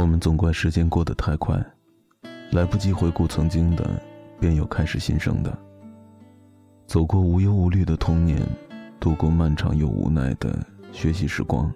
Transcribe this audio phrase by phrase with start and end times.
[0.00, 1.60] 我们总怪时间过得太快，
[2.52, 4.00] 来不及回顾曾经的，
[4.38, 5.58] 便又开始新生的。
[6.86, 8.40] 走过无忧无虑的童年，
[9.00, 11.68] 度过漫长又无奈的学习时光。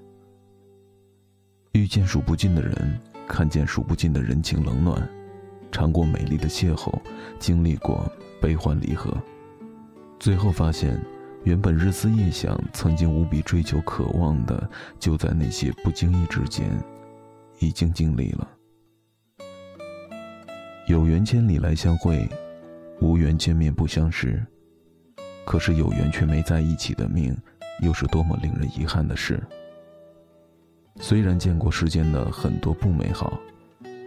[1.72, 5.08] 遇见数不尽的人，看见数不尽的人情冷暖，
[5.72, 6.96] 尝过美丽的邂逅，
[7.40, 8.08] 经历过
[8.40, 9.12] 悲欢离合，
[10.20, 10.96] 最后发现，
[11.42, 14.70] 原本日思夜想、曾经无比追求渴望的，
[15.00, 16.70] 就在那些不经意之间。
[17.66, 18.48] 已经尽力了。
[20.88, 22.28] 有缘千里来相会，
[23.00, 24.44] 无缘见面不相识。
[25.44, 27.36] 可是有缘却没在一起的命，
[27.80, 29.42] 又是多么令人遗憾的事。
[30.96, 33.40] 虽然见过世间的很多不美好，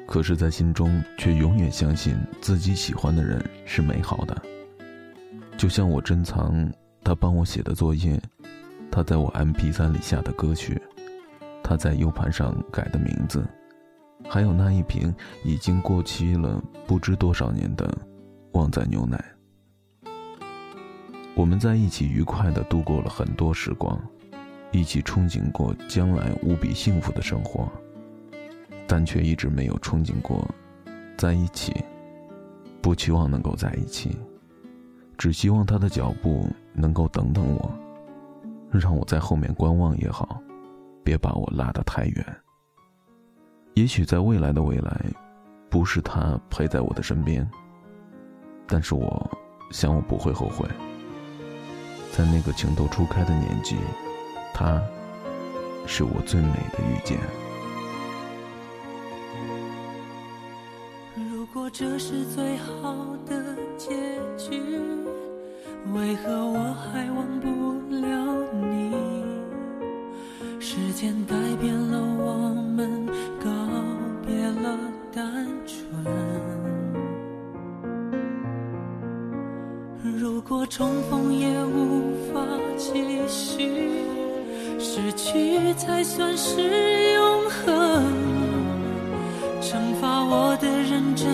[0.05, 4.39] 可是，在心中却永远相信自己喜欢的人是美好的。
[5.57, 6.71] 就像我珍藏
[7.03, 8.21] 他帮我写的作业，
[8.91, 10.81] 他在我 MP3 里下的歌曲。
[11.67, 13.43] 他在 U 盘上改的名字，
[14.29, 15.11] 还有那一瓶
[15.43, 17.91] 已经过期了不知多少年的
[18.51, 19.19] 旺仔牛奶。
[21.35, 23.99] 我们在一起愉快的度过了很多时光，
[24.71, 27.67] 一起憧憬过将来无比幸福的生活，
[28.85, 30.47] 但却一直没有憧憬过
[31.17, 31.73] 在一起，
[32.79, 34.15] 不期望能够在一起，
[35.17, 37.73] 只希望他的脚步能够等等我，
[38.69, 40.39] 让我在后面观望也好。
[41.05, 42.37] 别把我拉得太远。
[43.75, 45.05] 也许在未来的未来，
[45.69, 47.47] 不是他陪在我的身边，
[48.65, 49.29] 但是我
[49.71, 50.67] 想我不会后悔。
[52.11, 53.75] 在那个情窦初开的年纪，
[54.53, 54.81] 他
[55.85, 57.19] 是我最美的遇见。
[61.15, 63.89] 如果这是最好的结
[64.37, 64.59] 局，
[65.93, 67.34] 为何我还忘
[71.05, 73.05] 间改变了我们，
[73.39, 73.47] 告
[74.25, 74.33] 别
[74.63, 74.75] 了
[75.13, 76.03] 单纯。
[80.17, 82.41] 如果重逢也无法
[82.75, 83.69] 继续，
[84.79, 88.03] 失去才算是永恒。
[89.61, 91.27] 惩罚我的认真，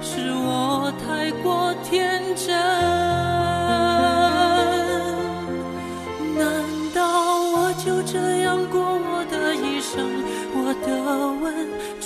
[0.00, 2.77] 是我太过天真。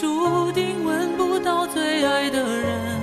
[0.02, 3.00] 注定吻不到最爱的人，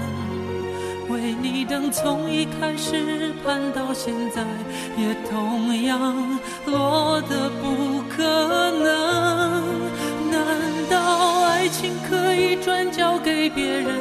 [1.08, 4.44] 为你等从一开始盼到现在，
[4.98, 8.22] 也同样落得不可
[8.72, 9.64] 能。
[10.30, 10.44] 难
[10.90, 13.96] 道爱情可以转交给别人，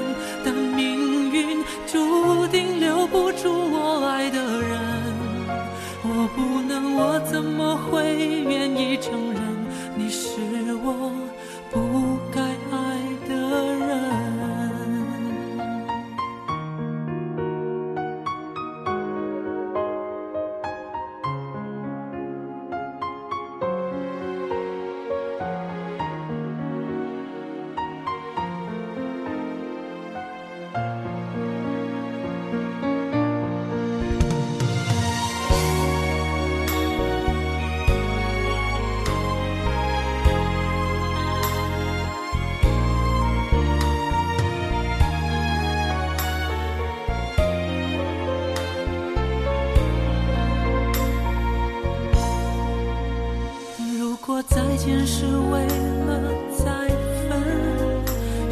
[54.38, 55.66] 说再见是为
[56.06, 56.87] 了再
[57.28, 57.43] 分，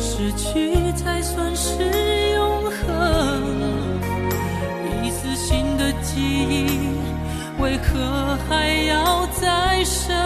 [0.01, 1.79] 失去才算是
[2.35, 2.83] 永恒。
[5.05, 6.91] 一次新的记忆，
[7.61, 10.26] 为何还要再生？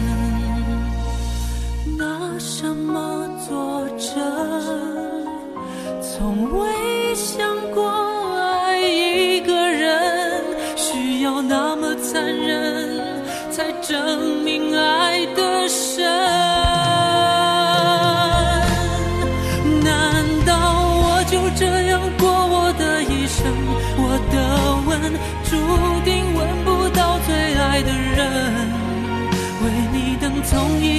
[2.43, 4.17] 什么作证？
[6.01, 7.87] 从未想过
[8.35, 10.43] 爱一个人
[10.75, 16.03] 需要那么残忍，才证明爱的深。
[19.83, 20.55] 难道
[20.97, 23.45] 我就这样过我的一生，
[23.97, 24.10] 我